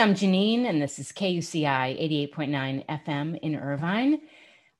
[0.00, 4.22] I'm Janine, and this is KUCI 88.9 FM in Irvine.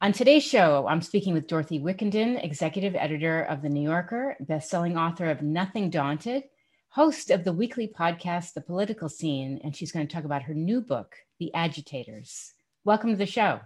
[0.00, 4.98] On today's show, I'm speaking with Dorothy Wickenden, executive editor of The New Yorker, bestselling
[4.98, 6.44] author of Nothing Daunted,
[6.88, 10.54] host of the weekly podcast, The Political Scene, and she's going to talk about her
[10.54, 12.54] new book, The Agitators.
[12.86, 13.60] Welcome to the show.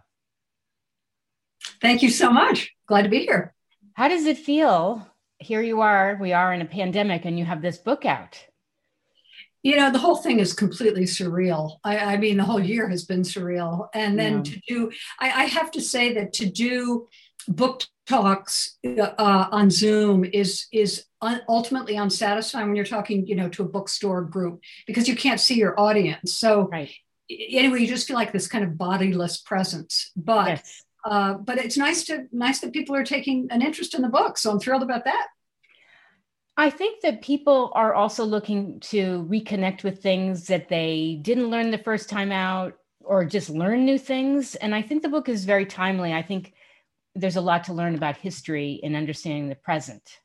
[1.81, 2.75] Thank you so much.
[2.89, 3.55] Glad to be here.
[3.93, 5.09] How does it feel?
[5.39, 8.45] Here you are, we are in a pandemic, and you have this book out.
[9.65, 11.79] You know, the whole thing is completely surreal.
[11.83, 13.89] I, I mean, the whole year has been surreal.
[13.95, 14.43] And then yeah.
[14.43, 17.09] to do, I, I, have to say that to do
[17.49, 23.49] book talks uh, on Zoom is is un- ultimately unsatisfying when you're talking, you know,
[23.49, 26.37] to a bookstore group because you can't see your audience.
[26.37, 26.91] So right.
[27.31, 30.11] anyway, you just feel like this kind of bodiless presence.
[30.15, 30.83] But yes.
[31.05, 34.37] uh, but it's nice to nice that people are taking an interest in the book.
[34.37, 35.29] So I'm thrilled about that.
[36.57, 41.71] I think that people are also looking to reconnect with things that they didn't learn
[41.71, 44.55] the first time out or just learn new things.
[44.57, 46.13] And I think the book is very timely.
[46.13, 46.55] I think
[47.17, 50.21] there's a lot to learn about history and understanding the present.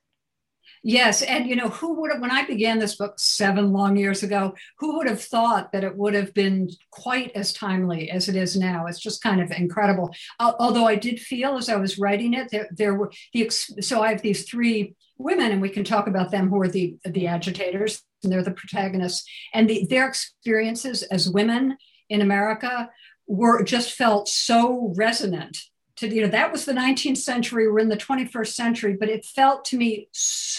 [0.84, 4.24] Yes, and you know who would have when I began this book seven long years
[4.24, 8.36] ago, who would have thought that it would have been quite as timely as it
[8.36, 8.86] is now?
[8.86, 10.14] It's just kind of incredible.
[10.40, 14.12] Although I did feel as I was writing it, there, there were the so I
[14.12, 18.02] have these three women, and we can talk about them who are the the agitators,
[18.24, 21.78] and they're the protagonists, and the, their experiences as women
[22.10, 22.90] in America
[23.28, 25.58] were just felt so resonant
[26.00, 29.26] to you know that was the 19th century we're in the 21st century but it
[29.26, 30.10] felt to me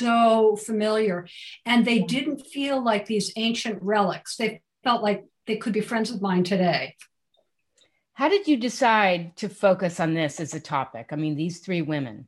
[0.00, 1.26] so familiar.
[1.66, 4.36] And they didn't feel like these ancient relics.
[4.36, 6.96] They felt like they could be friends of mine today.
[8.14, 11.08] How did you decide to focus on this as a topic?
[11.10, 12.26] I mean these three women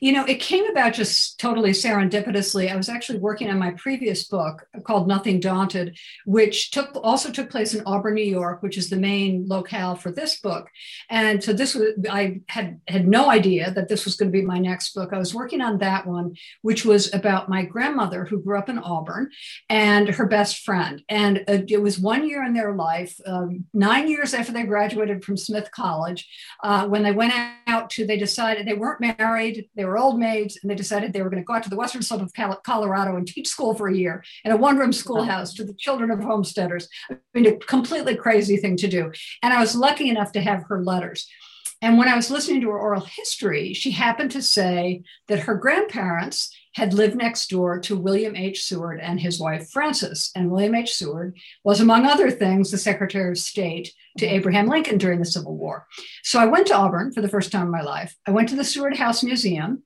[0.00, 2.70] you know, it came about just totally serendipitously.
[2.70, 7.50] I was actually working on my previous book called Nothing Daunted, which took also took
[7.50, 10.68] place in Auburn, New York, which is the main locale for this book.
[11.08, 14.44] And so this was I had had no idea that this was going to be
[14.44, 15.12] my next book.
[15.12, 18.78] I was working on that one, which was about my grandmother who grew up in
[18.78, 19.30] Auburn
[19.68, 21.02] and her best friend.
[21.08, 25.24] And uh, it was one year in their life, um, nine years after they graduated
[25.24, 26.28] from Smith College,
[26.62, 27.32] uh, when they went
[27.66, 31.22] out to they decided they weren't married they were old maids, and they decided they
[31.22, 33.88] were going to go out to the western slope of Colorado and teach school for
[33.88, 36.88] a year in a one room schoolhouse to the children of homesteaders.
[37.10, 39.12] I mean, a completely crazy thing to do.
[39.42, 41.28] And I was lucky enough to have her letters.
[41.82, 45.56] And when I was listening to her oral history, she happened to say that her
[45.56, 48.64] grandparents had lived next door to William H.
[48.64, 50.30] Seward and his wife Frances.
[50.36, 50.94] And William H.
[50.94, 54.34] Seward was, among other things, the Secretary of State to mm-hmm.
[54.34, 55.86] Abraham Lincoln during the Civil War.
[56.22, 58.16] So I went to Auburn for the first time in my life.
[58.26, 59.82] I went to the Seward House Museum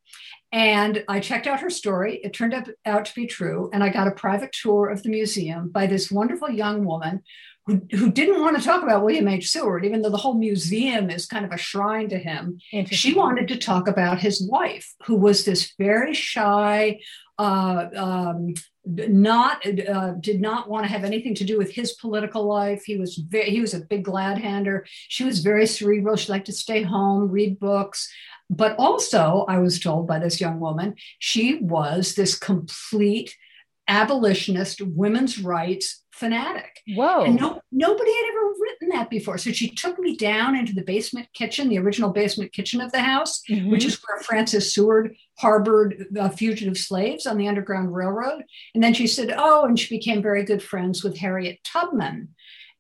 [0.53, 2.21] and I checked out her story.
[2.23, 2.55] It turned
[2.85, 3.69] out to be true.
[3.73, 7.23] And I got a private tour of the museum by this wonderful young woman
[7.67, 9.51] who, who didn't want to talk about William H.
[9.51, 12.59] Seward, even though the whole museum is kind of a shrine to him.
[12.97, 17.01] She wanted to talk about his wife, who was this very shy,
[17.39, 18.55] uh, um,
[18.85, 22.85] not uh, did not want to have anything to do with his political life.
[22.85, 24.87] He was very, he was a big glad hander.
[25.09, 26.17] She was very cerebral.
[26.17, 28.09] She liked to stay home, read books.
[28.49, 33.37] But also, I was told by this young woman, she was this complete
[33.89, 36.81] abolitionist women's rights fanatic.
[36.89, 37.25] Whoa.
[37.25, 38.46] And no, nobody had ever
[39.07, 39.39] that before.
[39.39, 43.01] So she took me down into the basement kitchen, the original basement kitchen of the
[43.01, 43.71] house, mm-hmm.
[43.71, 48.45] which is where Frances Seward harbored uh, fugitive slaves on the Underground Railroad.
[48.75, 52.29] And then she said, Oh, and she became very good friends with Harriet Tubman.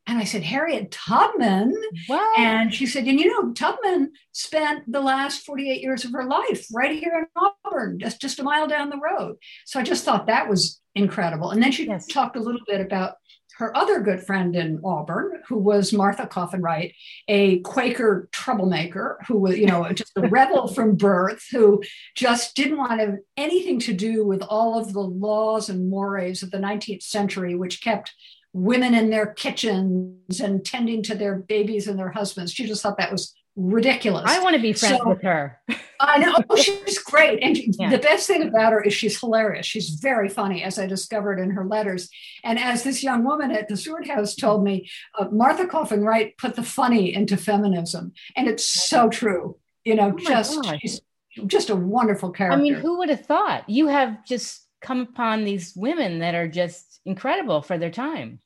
[0.09, 1.75] And I said, Harriet Tubman.
[2.09, 2.33] Wow.
[2.39, 6.69] And she said, and you know, Tubman spent the last 48 years of her life
[6.73, 9.35] right here in Auburn, just, just a mile down the road.
[9.65, 11.51] So I just thought that was incredible.
[11.51, 12.07] And then she yes.
[12.07, 13.17] talked a little bit about
[13.59, 16.95] her other good friend in Auburn, who was Martha Coffin Wright,
[17.27, 21.83] a Quaker troublemaker who was, you know, just a rebel from birth, who
[22.15, 26.43] just didn't want to have anything to do with all of the laws and mores
[26.43, 28.13] of the 19th century, which kept
[28.53, 32.53] women in their kitchens and tending to their babies and their husbands.
[32.53, 34.25] She just thought that was ridiculous.
[34.27, 35.59] I want to be friends so, with her.
[35.99, 37.91] I know oh, she's great, and yeah.
[37.91, 39.67] the best thing about her is she's hilarious.
[39.67, 42.09] She's very funny, as I discovered in her letters.
[42.45, 44.89] And as this young woman at the Seward House told me,
[45.19, 49.57] uh, Martha Coffin Wright put the funny into feminism, and it's so true.
[49.85, 51.01] You know, oh just she's
[51.47, 52.59] just a wonderful character.
[52.59, 53.69] I mean, who would have thought?
[53.69, 58.41] You have just come upon these women that are just incredible for their time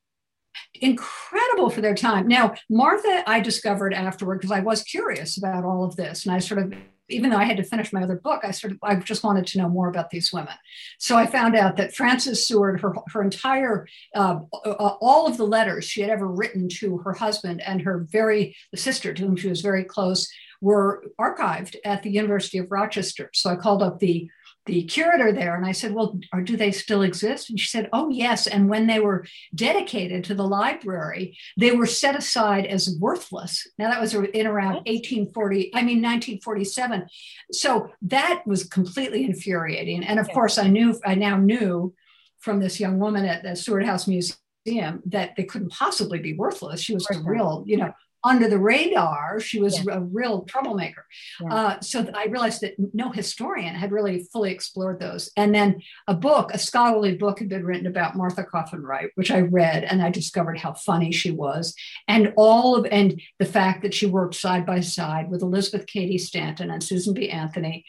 [0.74, 2.26] incredible for their time.
[2.28, 6.38] Now, Martha, I discovered afterward because I was curious about all of this, and I
[6.38, 6.74] sort of
[7.10, 9.46] even though I had to finish my other book, I sort of I just wanted
[9.48, 10.54] to know more about these women.
[10.98, 14.40] So I found out that Frances Seward, her her entire uh,
[15.00, 18.78] all of the letters she had ever written to her husband and her very the
[18.78, 20.30] sister to whom she was very close
[20.60, 23.30] were archived at the University of Rochester.
[23.32, 24.30] So I called up the
[24.66, 27.50] the curator there and I said, Well, or do they still exist?
[27.50, 28.46] And she said, Oh, yes.
[28.46, 29.24] And when they were
[29.54, 33.66] dedicated to the library, they were set aside as worthless.
[33.78, 37.06] Now, that was in around 1840, I mean, 1947.
[37.52, 40.04] So that was completely infuriating.
[40.04, 41.94] And of course, I knew, I now knew
[42.38, 46.80] from this young woman at the Seward House Museum that they couldn't possibly be worthless.
[46.80, 47.92] She was a real, you know,
[48.22, 49.40] under the radar.
[49.40, 49.94] She was yeah.
[49.94, 51.06] a real troublemaker.
[51.40, 51.54] Yeah.
[51.54, 55.30] Uh, so I realized that no historian had really fully explored those.
[55.36, 59.30] And then a book, a scholarly book, had been written about Martha Coffin Wright, which
[59.30, 61.74] I read, and I discovered how funny she was,
[62.08, 66.18] and all of and the fact that she worked side by side with Elizabeth Cady
[66.18, 67.30] Stanton and Susan B.
[67.30, 67.84] Anthony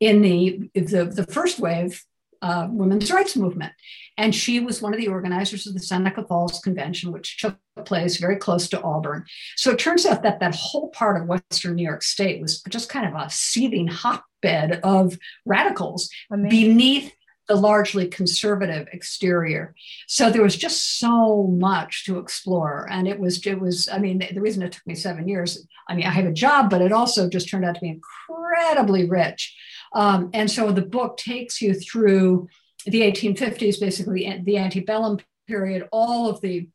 [0.00, 2.02] in the the, the first wave
[2.44, 3.72] uh, women's rights movement.
[4.18, 7.56] And she was one of the organizers of the Seneca Falls Convention, which took
[7.86, 9.24] place very close to Auburn.
[9.56, 12.90] So it turns out that that whole part of Western New York State was just
[12.90, 16.50] kind of a seething hotbed of radicals Amazing.
[16.50, 17.12] beneath
[17.48, 19.74] the largely conservative exterior.
[20.06, 22.86] So there was just so much to explore.
[22.90, 25.94] And it was, it was, I mean, the reason it took me seven years, I
[25.94, 29.54] mean, I have a job, but it also just turned out to be incredibly rich
[29.94, 32.48] um, and so the book takes you through
[32.86, 36.68] the 1850s, basically the antebellum period, all of the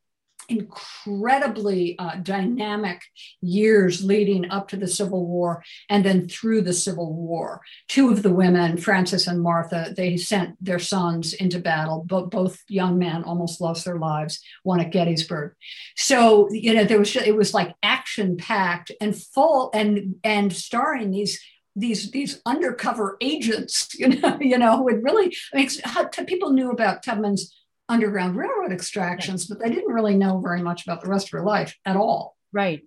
[0.50, 3.02] incredibly uh, dynamic
[3.42, 7.62] years leading up to the Civil War and then through the Civil War.
[7.88, 12.04] Two of the women, Frances and Martha, they sent their sons into battle.
[12.08, 14.42] But both young men almost lost their lives.
[14.64, 15.54] One at Gettysburg.
[15.96, 21.12] So you know there was it was like action packed and full and and starring
[21.12, 21.40] these
[21.76, 26.72] these these undercover agents, you know, you know, would really I mean, how, people knew
[26.72, 27.56] about Tubman's
[27.88, 31.44] underground railroad extractions, but they didn't really know very much about the rest of her
[31.44, 32.38] life at all.
[32.54, 32.84] Right.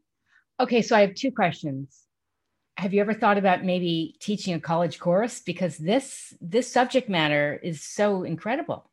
[0.60, 1.98] Okay, so I have two questions.
[2.76, 7.58] Have you ever thought about maybe teaching a college course because this this subject matter
[7.62, 8.91] is so incredible?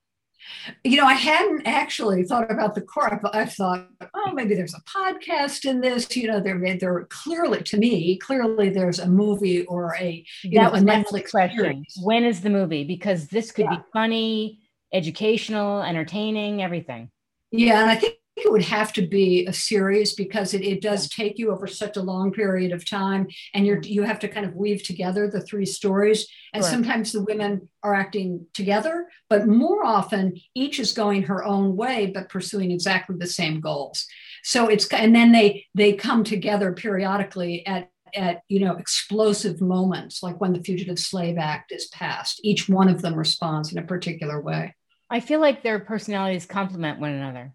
[0.84, 3.20] You know, I hadn't actually thought about the core.
[3.34, 6.16] I thought, oh, maybe there's a podcast in this.
[6.16, 10.74] You know, there, there clearly, to me, clearly there's a movie or a you that
[10.74, 11.60] know, a Netflix question.
[11.60, 12.00] Series.
[12.02, 12.84] When is the movie?
[12.84, 13.78] Because this could yeah.
[13.78, 14.60] be funny,
[14.94, 17.10] educational, entertaining, everything.
[17.52, 21.10] Yeah, and I think it would have to be a series because it, it does
[21.10, 23.92] take you over such a long period of time and you're mm-hmm.
[23.92, 26.28] you have to kind of weave together the three stories.
[26.54, 26.72] And sure.
[26.72, 32.12] sometimes the women are acting together but more often each is going her own way
[32.14, 34.06] but pursuing exactly the same goals.
[34.44, 40.24] So it's and then they they come together periodically at at you know explosive moments
[40.24, 42.40] like when the fugitive slave act is passed.
[42.44, 44.76] Each one of them responds in a particular way.
[45.10, 47.54] I feel like their personalities complement one another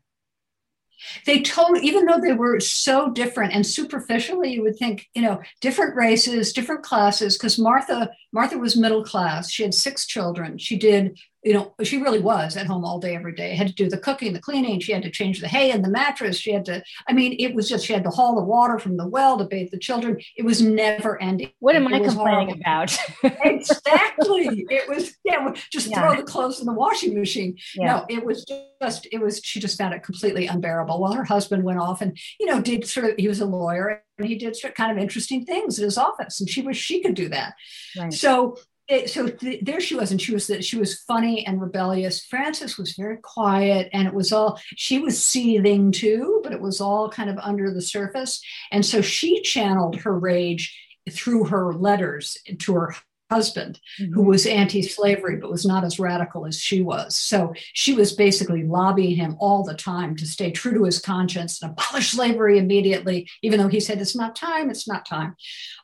[1.26, 5.40] they told even though they were so different and superficially you would think you know
[5.60, 9.50] different races different classes because martha martha was middle class.
[9.50, 10.58] She had six children.
[10.58, 13.54] She did you know, she really was at home all day, every day.
[13.54, 14.80] Had to do the cooking, the cleaning.
[14.80, 16.38] She had to change the hay and the mattress.
[16.38, 18.96] She had to, I mean, it was just, she had to haul the water from
[18.96, 20.18] the well to bathe the children.
[20.36, 21.50] It was never ending.
[21.58, 22.60] What am it I complaining horrible.
[22.60, 22.98] about?
[23.44, 24.66] exactly.
[24.74, 26.00] It was, yeah, just yeah.
[26.00, 27.58] throw the clothes in the washing machine.
[27.74, 27.86] Yeah.
[27.86, 28.44] No, it was
[28.80, 30.98] just, it was, she just found it completely unbearable.
[30.98, 34.02] While her husband went off and, you know, did sort of, he was a lawyer
[34.18, 36.40] and he did sort of kind of interesting things in his office.
[36.40, 37.54] And she was, she could do that.
[37.96, 38.12] Right.
[38.12, 41.60] So, it, so th- there she was, and she was that she was funny and
[41.60, 42.24] rebellious.
[42.24, 46.80] Frances was very quiet, and it was all she was seething too, but it was
[46.80, 48.42] all kind of under the surface.
[48.70, 50.78] And so she channeled her rage
[51.10, 52.94] through her letters to her
[53.30, 54.12] husband, mm-hmm.
[54.12, 57.16] who was anti-slavery but was not as radical as she was.
[57.16, 61.62] So she was basically lobbying him all the time to stay true to his conscience
[61.62, 65.36] and abolish slavery immediately, even though he said it's not time, it's not time.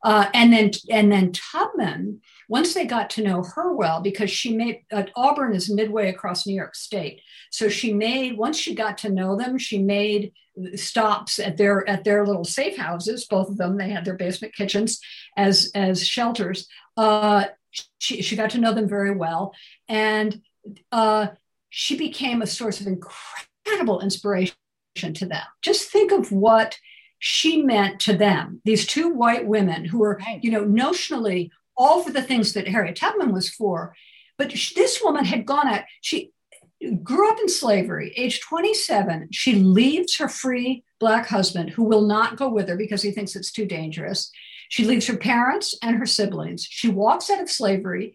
[0.05, 4.57] Uh, and then and then Tubman once they got to know her well, because she
[4.57, 8.99] made uh, Auburn is midway across New York State, so she made once she got
[8.99, 10.33] to know them, she made
[10.75, 13.27] stops at their at their little safe houses.
[13.27, 15.01] Both of them, they had their basement kitchens
[15.37, 16.69] as as shelters.
[16.97, 17.47] Uh,
[17.99, 19.55] she she got to know them very well,
[19.89, 20.43] and
[20.93, 21.29] uh,
[21.69, 24.55] she became a source of incredible inspiration
[25.15, 25.45] to them.
[25.63, 26.79] Just think of what
[27.19, 28.61] she meant to them.
[28.65, 32.97] These two white women who were, you know, notionally all for the things that Harriet
[32.97, 33.95] Tubman was for.
[34.37, 36.33] But this woman had gone out, she
[37.03, 39.29] grew up in slavery, age 27.
[39.33, 43.35] She leaves her free Black husband, who will not go with her because he thinks
[43.35, 44.31] it's too dangerous.
[44.69, 46.67] She leaves her parents and her siblings.
[46.69, 48.15] She walks out of slavery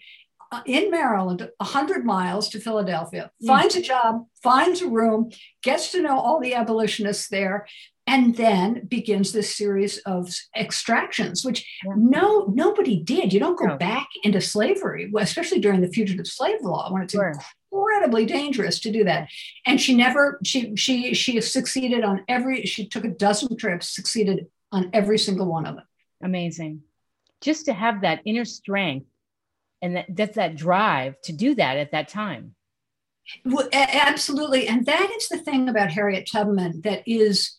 [0.51, 3.47] uh, in Maryland, 100 miles to Philadelphia, mm.
[3.47, 5.31] finds a job, finds a room,
[5.63, 7.65] gets to know all the abolitionists there,
[8.07, 13.77] and then begins this series of extractions which no nobody did you don't go no.
[13.77, 17.33] back into slavery especially during the fugitive slave law when it's sure.
[17.75, 19.29] Incredibly dangerous to do that.
[19.65, 24.47] And she never she she she succeeded on every she took a dozen trips succeeded
[24.71, 25.85] on every single one of them.
[26.23, 26.81] Amazing.
[27.41, 29.07] Just to have that inner strength
[29.81, 32.55] and that, that's that drive to do that at that time.
[33.43, 34.67] Well, absolutely.
[34.67, 37.57] And that is the thing about harriet tubman that is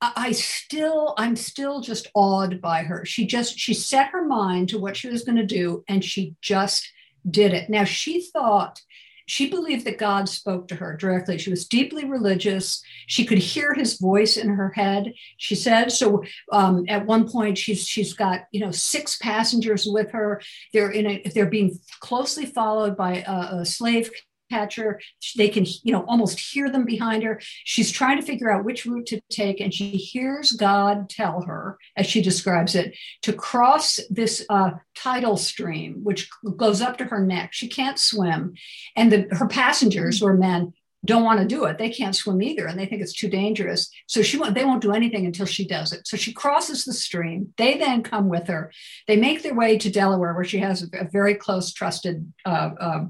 [0.00, 3.04] I still, I'm still just awed by her.
[3.04, 6.36] She just, she set her mind to what she was going to do and she
[6.40, 6.88] just
[7.28, 7.68] did it.
[7.68, 8.80] Now, she thought,
[9.28, 11.36] she believed that God spoke to her directly.
[11.36, 12.82] She was deeply religious.
[13.06, 15.12] She could hear his voice in her head.
[15.36, 16.24] She said so.
[16.50, 20.40] Um, at one point, she's she's got you know six passengers with her.
[20.72, 24.10] They're in a they're being closely followed by a, a slave
[24.50, 25.00] catcher.
[25.36, 27.40] They can, you know, almost hear them behind her.
[27.64, 31.78] She's trying to figure out which route to take, and she hears God tell her,
[31.96, 37.24] as she describes it, to cross this uh, tidal stream, which goes up to her
[37.24, 37.50] neck.
[37.52, 38.54] She can't swim,
[38.96, 40.72] and the, her passengers, who are men,
[41.04, 41.78] don't want to do it.
[41.78, 43.88] They can't swim either, and they think it's too dangerous.
[44.08, 46.08] So she won't, they won't do anything until she does it.
[46.08, 47.54] So she crosses the stream.
[47.56, 48.72] They then come with her.
[49.06, 52.70] They make their way to Delaware, where she has a, a very close, trusted uh,
[52.80, 53.04] uh,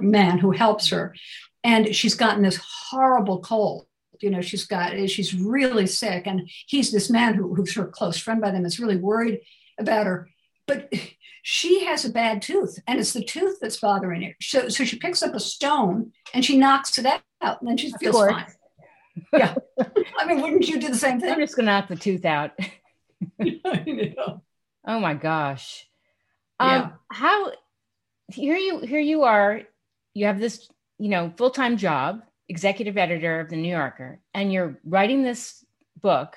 [0.00, 1.14] man who helps her.
[1.64, 3.86] And she's gotten this horrible cold.
[4.20, 6.26] You know, she's got, she's really sick.
[6.26, 9.40] And he's this man who, who's her close friend by them is really worried
[9.78, 10.30] about her.
[10.66, 10.92] But
[11.42, 14.34] she has a bad tooth and it's the tooth that's bothering her.
[14.40, 17.92] So, so she picks up a stone and she knocks it out and then she
[18.00, 18.46] feels fine.
[19.32, 19.54] Yeah.
[20.18, 21.32] I mean, wouldn't you do the same thing?
[21.32, 22.52] I'm just going to knock the tooth out.
[24.86, 25.86] Oh my gosh.
[26.60, 26.90] Um, yeah.
[27.10, 27.52] How
[28.28, 29.62] here you here you are
[30.16, 30.66] you have this,
[30.98, 35.62] you know, full time job, executive editor of the New Yorker, and you're writing this
[36.00, 36.36] book.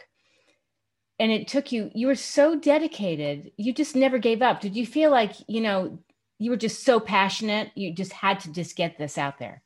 [1.17, 4.61] And it took you, you were so dedicated, you just never gave up.
[4.61, 5.99] Did you feel like, you know,
[6.39, 9.63] you were just so passionate, you just had to just get this out there?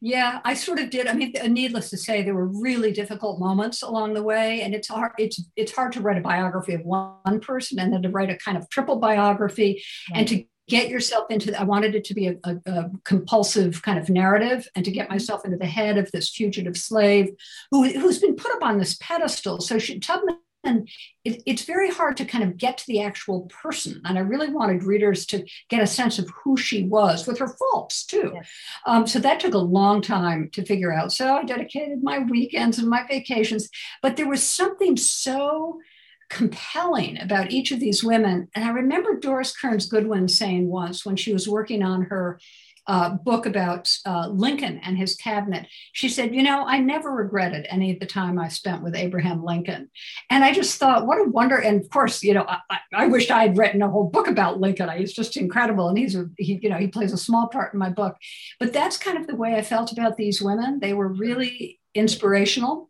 [0.00, 1.06] Yeah, I sort of did.
[1.06, 4.88] I mean, needless to say, there were really difficult moments along the way, and it's
[4.88, 5.12] hard.
[5.18, 8.36] It's it's hard to write a biography of one person and then to write a
[8.36, 10.18] kind of triple biography right.
[10.18, 13.98] and to get yourself into i wanted it to be a, a, a, compulsive kind
[13.98, 17.30] of narrative and to get myself into the head of this fugitive slave
[17.70, 19.60] who, who's been put up on this pedestal.
[19.60, 20.38] So she, tubman
[21.24, 24.00] it, it's very hard to kind of get to the actual person.
[24.04, 27.48] And i really wanted readers to get a sense of who she was with her
[27.48, 28.32] faults too.
[28.84, 31.12] Um, so that took a long time to figure out.
[31.12, 33.68] So i dedicated my weekends and my vacations
[34.02, 35.78] but there was something so
[36.28, 38.48] compelling about each of these women.
[38.54, 42.38] And I remember Doris Kearns Goodwin saying once when she was working on her
[42.88, 47.66] uh, book about uh, Lincoln and his cabinet, she said, You know, I never regretted
[47.68, 49.90] any of the time I spent with Abraham Lincoln.
[50.30, 51.56] And I just thought, what a wonder.
[51.56, 54.60] And of course, you know, I, I wished I had written a whole book about
[54.60, 54.88] Lincoln.
[54.96, 55.88] He's just incredible.
[55.88, 58.16] And he's, a, he, you know, he plays a small part in my book.
[58.60, 60.78] But that's kind of the way I felt about these women.
[60.80, 62.88] They were really inspirational.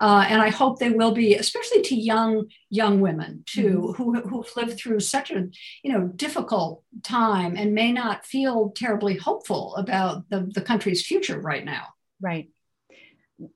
[0.00, 4.02] Uh, and I hope they will be, especially to young young women too, mm-hmm.
[4.02, 5.48] who who've lived through such a
[5.82, 11.40] you know difficult time and may not feel terribly hopeful about the, the country's future
[11.40, 11.88] right now.
[12.20, 12.48] Right.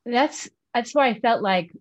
[0.04, 1.72] That's that's why I felt like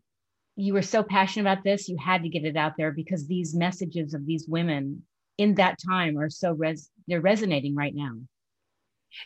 [0.56, 1.90] you were so passionate about this.
[1.90, 5.04] You had to get it out there because these messages of these women
[5.38, 8.14] in that time are so res they're resonating right now.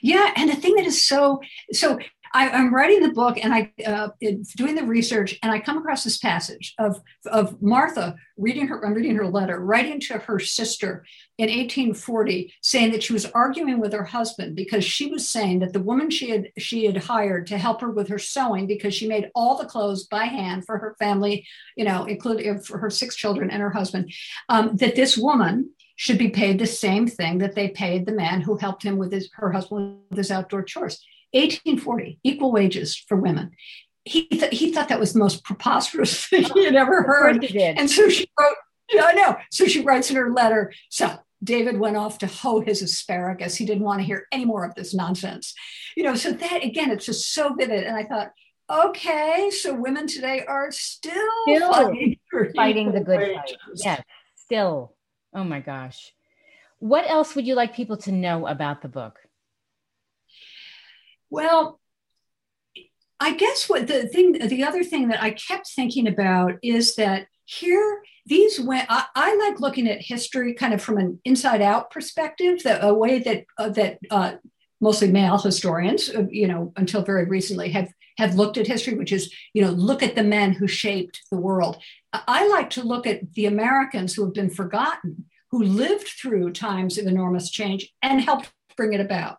[0.02, 2.00] Yeah, and the thing that is so so
[2.36, 4.10] I, am writing the book and I uh,
[4.58, 8.86] doing the research, and I come across this passage of of Martha reading her.
[8.86, 11.06] I'm reading her letter, writing to her sister
[11.38, 15.72] in 1840, saying that she was arguing with her husband because she was saying that
[15.72, 19.08] the woman she had she had hired to help her with her sewing because she
[19.08, 23.16] made all the clothes by hand for her family, you know, including for her six
[23.16, 24.12] children and her husband,
[24.50, 28.42] um, that this woman should be paid the same thing that they paid the man
[28.42, 31.00] who helped him with his her husband with his outdoor chores
[31.36, 33.52] 1840, equal wages for women.
[34.06, 37.44] He, th- he thought that was the most preposterous thing he had ever heard.
[37.54, 38.56] And so she wrote,
[38.92, 39.36] yeah, I know.
[39.52, 43.56] So she writes in her letter, so David went off to hoe his asparagus.
[43.56, 45.54] He didn't want to hear any more of this nonsense.
[45.98, 47.84] You know, so that again, it's just so vivid.
[47.84, 48.32] And I thought,
[48.72, 51.14] okay, so women today are still,
[51.48, 52.18] still fighting,
[52.56, 53.36] fighting the good wages.
[53.36, 53.58] fight.
[53.84, 54.02] Yes,
[54.36, 54.95] still.
[55.36, 56.14] Oh my gosh.
[56.80, 59.20] What else would you like people to know about the book?
[61.30, 61.80] Well,
[63.20, 67.28] I guess what the thing, the other thing that I kept thinking about is that
[67.46, 71.92] here these went I, I, like looking at history kind of from an inside out
[71.92, 74.34] perspective that a way that uh, that uh,
[74.82, 79.12] mostly male historians uh, you know until very recently have have looked at history which
[79.12, 81.78] is you know look at the men who shaped the world
[82.14, 86.98] i like to look at the americans who have been forgotten who lived through times
[86.98, 89.38] of enormous change and helped bring it about.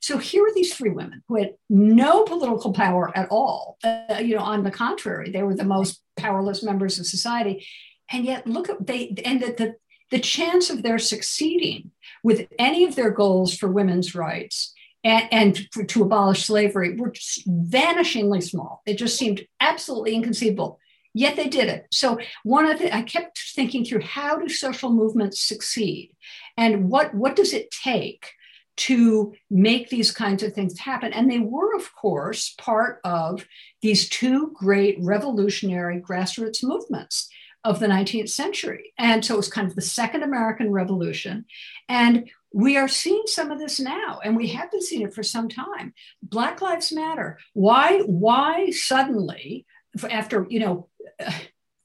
[0.00, 3.78] So here are these three women who had no political power at all.
[3.82, 7.66] Uh, you know, on the contrary, they were the most powerless members of society.
[8.10, 9.76] And yet, look at they and that the
[10.10, 11.90] the chance of their succeeding
[12.22, 14.73] with any of their goals for women's rights
[15.04, 18.82] and, and for, to abolish slavery were vanishingly small.
[18.86, 20.80] It just seemed absolutely inconceivable.
[21.12, 21.86] Yet they did it.
[21.92, 26.10] So one of the I kept thinking through how do social movements succeed,
[26.56, 28.32] and what what does it take
[28.76, 31.12] to make these kinds of things happen.
[31.12, 33.46] And they were, of course, part of
[33.82, 37.28] these two great revolutionary grassroots movements
[37.62, 38.92] of the 19th century.
[38.98, 41.46] And so it was kind of the Second American Revolution.
[41.88, 45.24] And we are seeing some of this now, and we have been seeing it for
[45.24, 45.92] some time.
[46.22, 47.38] Black Lives Matter.
[47.52, 49.66] Why, why suddenly,
[50.08, 50.88] after, you know,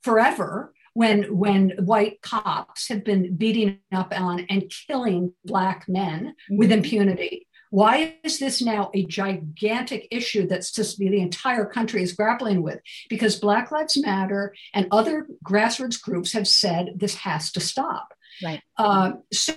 [0.03, 6.69] forever, when when white cops have been beating up on and killing black men with
[6.69, 6.79] mm-hmm.
[6.79, 12.63] impunity why is this now a gigantic issue that's just the entire country is grappling
[12.63, 18.13] with because black lives matter and other grassroots groups have said this has to stop
[18.43, 19.55] right uh, so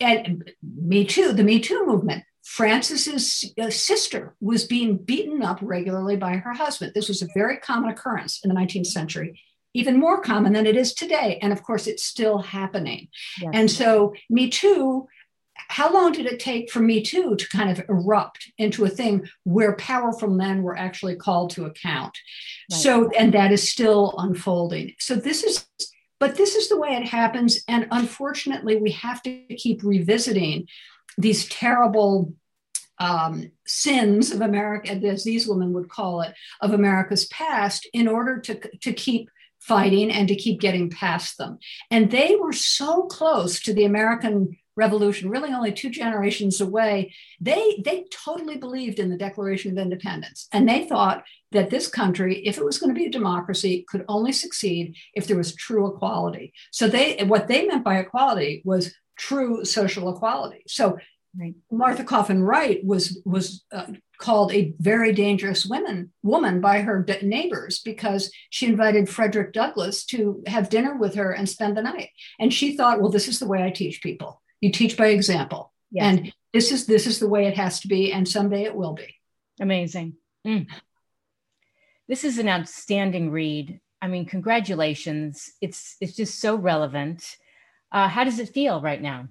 [0.00, 6.16] and me too the me too movement Frances's uh, sister was being beaten up regularly
[6.16, 6.92] by her husband.
[6.94, 9.40] This was a very common occurrence in the 19th century
[9.76, 11.38] even more common than it is today.
[11.42, 13.08] And of course, it's still happening.
[13.40, 13.50] Yes.
[13.52, 15.06] And so, Me Too,
[15.68, 19.28] how long did it take for Me Too to kind of erupt into a thing
[19.44, 22.16] where powerful men were actually called to account?
[22.70, 22.80] Right.
[22.80, 24.94] So, and that is still unfolding.
[24.98, 25.66] So, this is,
[26.18, 27.62] but this is the way it happens.
[27.68, 30.68] And unfortunately, we have to keep revisiting
[31.18, 32.34] these terrible
[32.98, 38.40] um, sins of America, as these women would call it, of America's past, in order
[38.40, 41.58] to, to keep fighting and to keep getting past them.
[41.90, 47.14] And they were so close to the American Revolution, really only two generations away.
[47.40, 51.24] They they totally believed in the Declaration of Independence, and they thought
[51.56, 55.26] that this country, if it was going to be a democracy, could only succeed if
[55.26, 56.52] there was true equality.
[56.70, 60.62] So they what they meant by equality was true social equality.
[60.68, 60.98] So
[61.38, 61.54] Right.
[61.70, 63.88] Martha Coffin Wright was was uh,
[64.18, 70.42] called a very dangerous woman woman by her neighbors because she invited Frederick Douglass to
[70.46, 72.08] have dinner with her and spend the night.
[72.38, 74.40] And she thought, well, this is the way I teach people.
[74.62, 76.04] You teach by example, yes.
[76.04, 78.94] and this is this is the way it has to be, and someday it will
[78.94, 79.14] be.
[79.60, 80.14] Amazing.
[80.46, 80.68] Mm.
[82.08, 83.80] This is an outstanding read.
[84.00, 85.52] I mean, congratulations!
[85.60, 87.36] It's it's just so relevant.
[87.90, 89.28] Uh, how does it feel right now?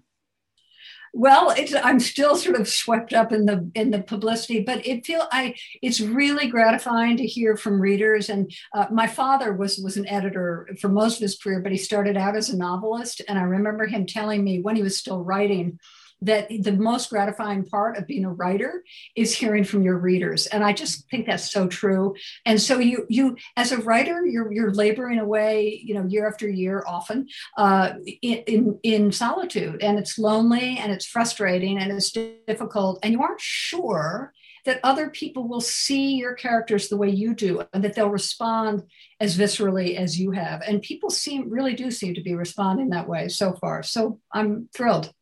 [1.15, 5.27] well i'm still sort of swept up in the in the publicity but it feel
[5.31, 10.07] i it's really gratifying to hear from readers and uh, my father was was an
[10.09, 13.43] editor for most of his career but he started out as a novelist and i
[13.43, 15.79] remember him telling me when he was still writing
[16.21, 18.84] that the most gratifying part of being a writer
[19.15, 20.47] is hearing from your readers.
[20.47, 22.15] And i just think that's so true.
[22.45, 26.49] And so you you as a writer you're you're laboring away you know year after
[26.49, 29.84] year often uh, in, in in solitude.
[29.84, 32.99] And it's lonely and it's frustrating and it's difficult.
[33.04, 34.34] And you aren't sure
[34.65, 38.82] that other people will see your characters the way you do and that they'll respond
[39.19, 40.62] as viscerally as you have.
[40.62, 43.84] And people seem really do seem to be responding that way so far.
[43.84, 45.13] So i'm thrilled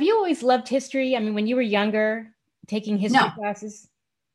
[0.00, 1.14] have you always loved history?
[1.14, 2.32] I mean, when you were younger,
[2.66, 3.86] taking history no, classes?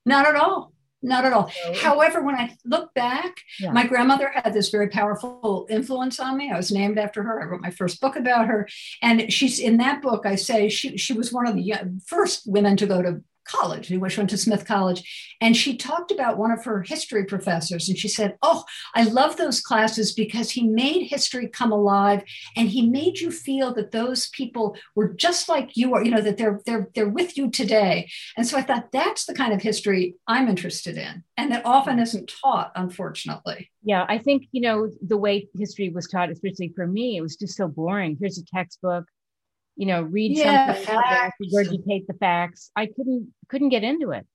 [0.06, 0.74] Not at all.
[1.02, 1.52] Not at all.
[1.82, 3.72] However, when I look back, yeah.
[3.72, 6.52] my grandmother had this very powerful influence on me.
[6.52, 7.42] I was named after her.
[7.42, 8.68] I wrote my first book about her.
[9.02, 12.44] And she's in that book, I say she, she was one of the uh, first
[12.46, 13.88] women to go to college.
[13.88, 15.36] She went to Smith College.
[15.42, 17.88] And she talked about one of her history professors.
[17.88, 22.24] And she said, Oh, I love those classes because he made history come alive
[22.56, 26.22] and he made you feel that those people were just like you are, you know,
[26.22, 28.10] that they're they're they're with you today.
[28.38, 31.24] And so I thought that's the kind of history I'm interested in.
[31.38, 33.72] And that often isn't taught, unfortunately.
[33.84, 37.36] Yeah, I think, you know, the way history was taught, especially for me, it was
[37.36, 38.18] just so boring.
[38.20, 39.06] Here's a textbook
[39.76, 42.72] you know, read yeah, something out regurgitate the facts.
[42.76, 44.26] I couldn't couldn't get into it.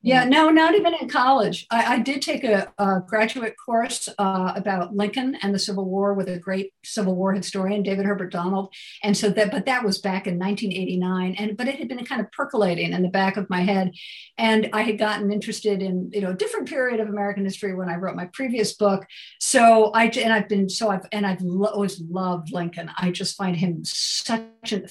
[0.00, 1.66] Yeah, no, not even in college.
[1.72, 6.14] I, I did take a, a graduate course uh, about Lincoln and the Civil War
[6.14, 9.50] with a great Civil War historian, David Herbert Donald, and so that.
[9.50, 13.02] But that was back in 1989, and but it had been kind of percolating in
[13.02, 13.90] the back of my head,
[14.38, 17.88] and I had gotten interested in you know a different period of American history when
[17.88, 19.04] I wrote my previous book.
[19.40, 22.88] So I and I've been so I've and I've lo- always loved Lincoln.
[22.98, 24.86] I just find him such an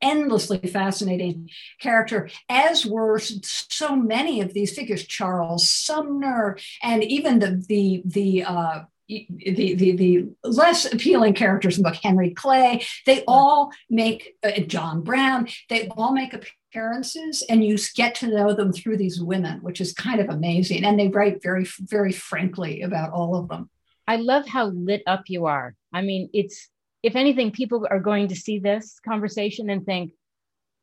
[0.00, 7.64] endlessly fascinating character, as were so many of these figures, Charles Sumner, and even the
[7.68, 13.24] the the uh, the, the, the less appealing characters in the book, Henry Clay, they
[13.26, 18.72] all make, uh, John Brown, they all make appearances and you get to know them
[18.72, 20.84] through these women, which is kind of amazing.
[20.84, 23.68] And they write very, very frankly about all of them.
[24.06, 25.74] I love how lit up you are.
[25.92, 26.68] I mean, it's,
[27.02, 30.12] if anything, people are going to see this conversation and think,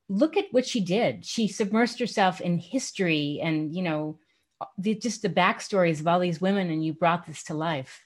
[0.10, 1.26] look at what she did.
[1.26, 4.20] She submersed herself in history and, you know,
[4.78, 8.06] the, just the backstories of all these women, and you brought this to life.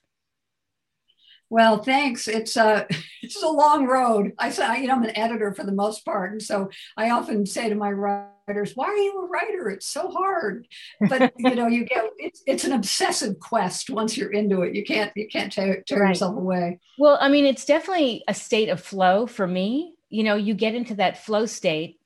[1.50, 2.28] Well, thanks.
[2.28, 4.34] It's uh, a it's a long road.
[4.40, 7.46] I say, you know, I'm an editor for the most part, and so I often
[7.46, 9.70] say to my writers, "Why are you a writer?
[9.70, 10.68] It's so hard."
[11.00, 13.92] But you know, you get it's it's an obsessive quest.
[13.92, 16.10] Once you're into it, you can't you can't tear, tear right.
[16.10, 16.80] yourself away.
[16.98, 20.76] Well, I mean, it's definitely a state of flow for me you know, you get
[20.76, 22.00] into that flow state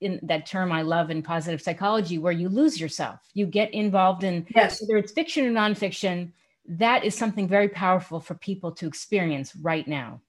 [0.00, 3.18] in that term I love in positive psychology where you lose yourself.
[3.34, 4.80] You get involved in yes.
[4.80, 6.30] whether it's fiction or nonfiction.
[6.68, 10.20] That is something very powerful for people to experience right now.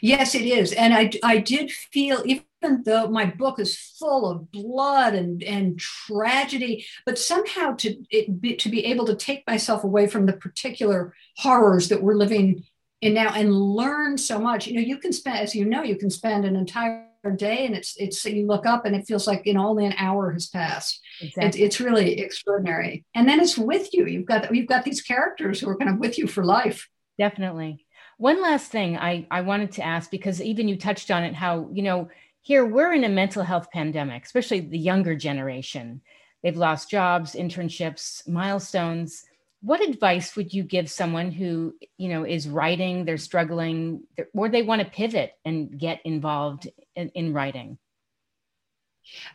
[0.00, 0.72] Yes, it is.
[0.72, 5.76] And I, I did feel, even though my book is full of blood and, and
[5.80, 10.32] tragedy, but somehow to, it, be, to be able to take myself away from the
[10.32, 12.64] particular horrors that we're living
[13.02, 14.66] and now and learn so much.
[14.66, 17.06] You know you can spend as you know you can spend an entire
[17.36, 19.94] day and it's it's you look up and it feels like you know only an
[19.98, 21.00] hour has passed.
[21.20, 21.62] Exactly.
[21.62, 23.04] it's really extraordinary.
[23.14, 24.06] And then it's with you.
[24.06, 26.88] You've got you've got these characters who are kind of with you for life.
[27.18, 27.84] Definitely.
[28.18, 31.68] One last thing i i wanted to ask because even you touched on it how
[31.72, 32.08] you know
[32.42, 36.00] here we're in a mental health pandemic especially the younger generation.
[36.42, 39.24] They've lost jobs internships milestones
[39.66, 44.62] what advice would you give someone who you know is writing they're struggling or they
[44.62, 47.76] want to pivot and get involved in, in, writing?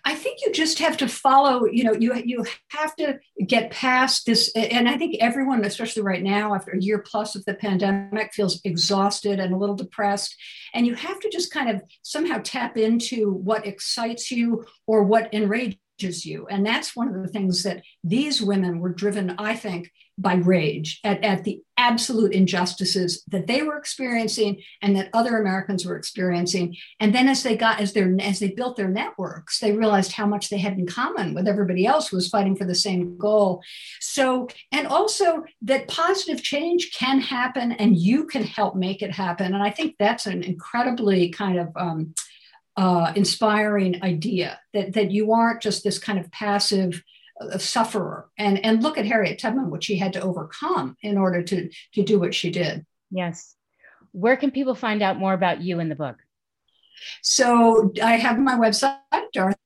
[0.05, 4.25] I think you just have to follow you know you you have to get past
[4.25, 8.33] this and i think everyone especially right now after a year plus of the pandemic
[8.33, 10.35] feels exhausted and a little depressed.
[10.73, 15.33] And you have to just kind of somehow tap into what excites you or what
[15.33, 19.91] enrages you and that's one of the things that these women were driven i think
[20.21, 25.85] by rage at, at the absolute injustices that they were experiencing and that other Americans
[25.85, 26.75] were experiencing.
[26.99, 30.27] And then as they got as their as they built their networks, they realized how
[30.27, 33.63] much they had in common with everybody else who was fighting for the same goal.
[33.99, 39.53] So, and also that positive change can happen and you can help make it happen.
[39.53, 42.13] And I think that's an incredibly kind of um,
[42.77, 47.03] uh, inspiring idea that, that you aren't just this kind of passive
[47.39, 48.29] a sufferer.
[48.37, 52.03] And and look at harriet tubman what she had to overcome in order to to
[52.03, 52.85] do what she did.
[53.09, 53.55] Yes.
[54.11, 56.17] Where can people find out more about you in the book?
[57.21, 58.99] So I have my website,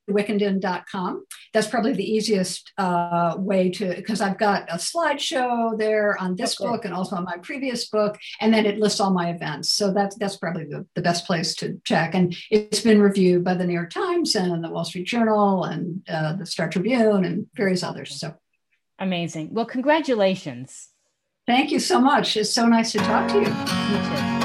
[0.09, 1.25] dorothywickenden.com.
[1.53, 6.59] That's probably the easiest uh, way to, because I've got a slideshow there on this
[6.59, 6.69] okay.
[6.69, 9.69] book and also on my previous book, and then it lists all my events.
[9.69, 12.15] So that's that's probably the, the best place to check.
[12.15, 16.07] And it's been reviewed by the New York Times and the Wall Street Journal and
[16.09, 18.19] uh, the Star Tribune and various others.
[18.19, 18.35] So
[18.99, 19.53] amazing.
[19.53, 20.89] Well, congratulations.
[21.47, 22.37] Thank you so much.
[22.37, 24.44] It's so nice to talk to you.